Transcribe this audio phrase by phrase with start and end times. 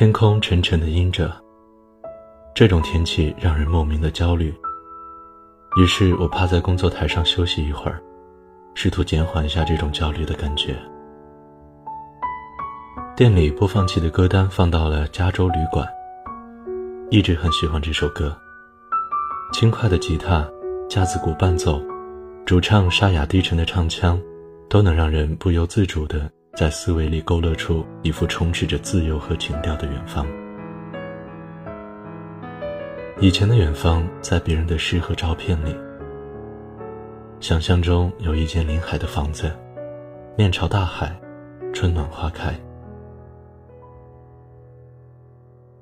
[0.00, 1.30] 天空沉沉的阴着，
[2.54, 4.50] 这种天气让人莫名的焦虑。
[5.76, 8.02] 于是我趴在工作台上休息一会儿，
[8.72, 10.74] 试图减缓一下这种焦虑的感觉。
[13.14, 15.86] 店里播放器的歌单放到了《加州旅馆》，
[17.10, 18.34] 一直很喜欢这首歌。
[19.52, 20.48] 轻快的吉他、
[20.88, 21.78] 架子鼓伴奏，
[22.46, 24.18] 主唱沙哑低沉的唱腔，
[24.66, 26.26] 都能让人不由自主地
[26.60, 30.26] 在思维里勾勒出一幅充斥着自由和情调的远方。
[33.18, 35.74] 以前的远方，在别人的诗和照片里，
[37.40, 39.50] 想象中有一间临海的房子，
[40.36, 41.18] 面朝大海，
[41.72, 42.54] 春暖花开。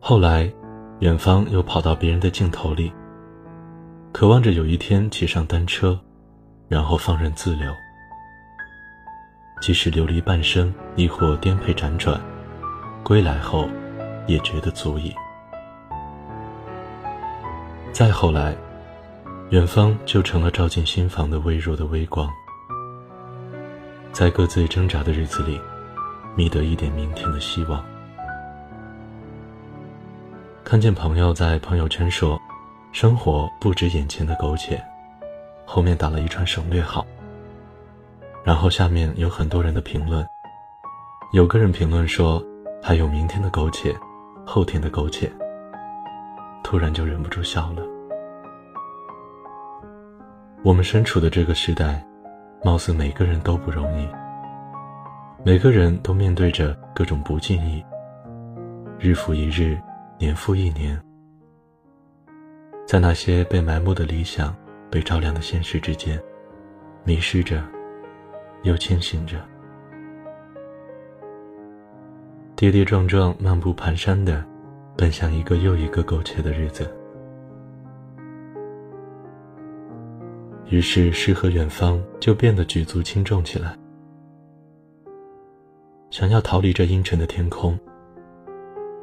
[0.00, 0.52] 后来，
[0.98, 2.92] 远方又跑到别人的镜头里。
[4.10, 5.96] 渴望着有一天骑上单车，
[6.66, 7.72] 然后放任自流。
[9.60, 12.20] 即使流离半生，亦或颠沛辗转，
[13.02, 13.68] 归来后，
[14.26, 15.14] 也觉得足矣。
[17.92, 18.56] 再后来，
[19.50, 22.28] 远方就成了照进心房的微弱的微光。
[24.12, 25.60] 在各自挣扎的日子里，
[26.36, 27.84] 觅得一点明天的希望。
[30.62, 32.40] 看见朋友在朋友圈说。
[32.92, 34.80] 生活不止眼前的苟且，
[35.66, 37.04] 后面打了一串省略号。
[38.44, 40.24] 然后下面有很多人的评论，
[41.32, 42.44] 有个人评论说
[42.82, 43.96] ：“还有明天的苟且，
[44.44, 45.32] 后天的苟且。”
[46.62, 47.82] 突然就忍不住笑了。
[50.62, 52.04] 我们身处的这个时代，
[52.62, 54.06] 貌似每个人都不容易，
[55.42, 57.82] 每个人都面对着各种不尽意，
[58.98, 59.80] 日复一日，
[60.18, 61.00] 年复一年。
[62.86, 64.54] 在那些被埋没的理想、
[64.90, 66.22] 被照亮的现实之间，
[67.04, 67.62] 迷失着，
[68.64, 69.36] 又清醒着，
[72.56, 74.44] 跌跌撞撞、漫步蹒跚的，
[74.96, 76.90] 奔向一个又一个苟且的日子。
[80.70, 83.76] 于是，诗和远方就变得举足轻重起来。
[86.10, 87.78] 想要逃离这阴沉的天空，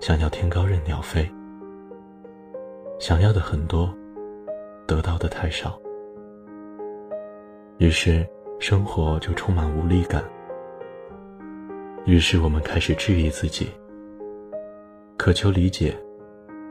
[0.00, 1.30] 想要天高任鸟飞。
[2.98, 3.94] 想要的很多，
[4.86, 5.78] 得到的太少，
[7.78, 8.26] 于是
[8.60, 10.22] 生活就充满无力感。
[12.04, 13.70] 于是我们开始质疑自己，
[15.16, 15.96] 渴求理解，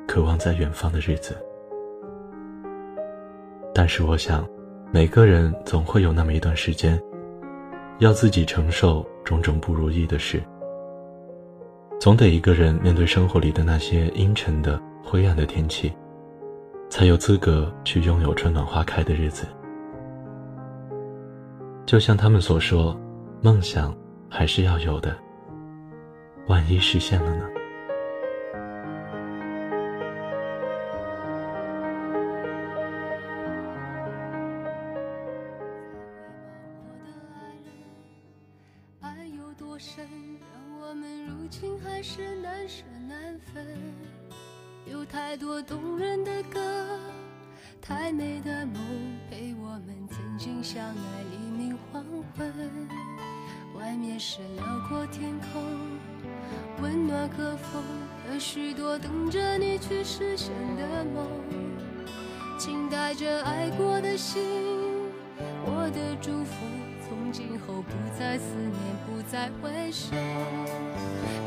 [0.08, 1.36] 渴望在远方的日子。
[3.74, 4.48] 但是我想，
[4.92, 7.02] 每个人总会有那么一段时间，
[7.98, 10.40] 要自己承受种种不如意的事，
[12.00, 15.92] 总得一个人面对生活里的那些阴沉的、灰暗的天气。
[16.88, 19.46] 才有资格去拥有春暖花开的日子。
[21.90, 22.96] 就像他们所说，
[23.42, 23.98] 梦想
[24.30, 25.18] 还是要有的。
[26.46, 27.50] 万一实现了呢？
[39.02, 40.06] 爱有多深，
[40.54, 43.66] 让我们如今还是难舍难分。
[44.86, 47.00] 有太多动人的歌，
[47.82, 48.80] 太美的梦，
[49.32, 51.49] 陪我们曾经相爱，
[51.92, 52.04] 黄
[52.38, 52.54] 昏。
[53.76, 55.64] 外面是辽阔天空，
[56.82, 57.84] 温暖和风，
[58.28, 61.28] 和许多等着你去实现的梦。
[62.58, 64.42] 请带着爱过的心，
[65.66, 66.56] 我的祝福，
[67.08, 68.74] 从今后不再思念，
[69.06, 70.14] 不再回首。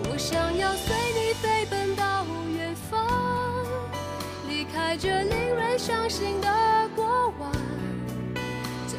[0.09, 2.25] 我想要随你飞奔到
[2.57, 3.07] 远方。
[4.49, 7.53] 离开这令人伤心的过往，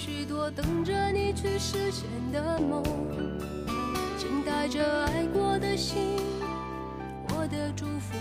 [0.00, 2.84] 许多等着你去实现的梦，
[4.16, 6.20] 请带着爱过的心，
[7.30, 8.14] 我的祝福，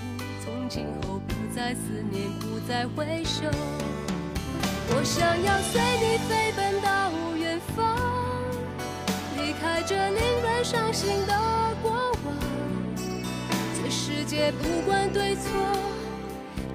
[0.43, 1.79] 从今后不再思
[2.11, 3.45] 念，不再回首。
[4.89, 7.95] 我想要随你飞奔到远方，
[9.37, 11.33] 离开这令人伤心的
[11.83, 11.91] 过
[12.25, 12.33] 往。
[13.75, 15.51] 这世界不管对错，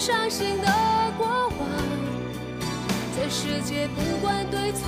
[0.00, 0.66] 伤心的
[1.18, 1.68] 过往。
[3.14, 4.80] 这世界不管对错，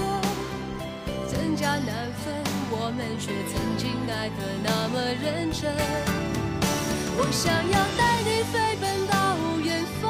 [1.30, 2.32] 真假难分，
[2.70, 5.70] 我们却曾经爱得那么认真。
[7.18, 9.14] 我想要带你飞奔到
[9.62, 10.08] 远方，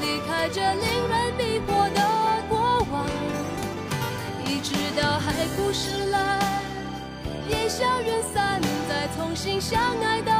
[0.00, 1.92] 离开这令人迷惑。
[1.92, 2.00] 的
[2.48, 2.56] 过
[2.90, 3.06] 往，
[4.46, 6.40] 一直到海枯石烂，
[7.50, 8.58] 烟消云散，
[8.88, 10.31] 再重新相爱到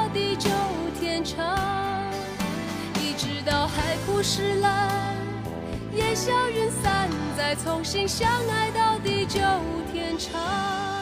[3.44, 5.16] 到海枯石烂，
[5.96, 9.40] 烟消云散，再重新相爱到地久
[9.92, 11.01] 天长。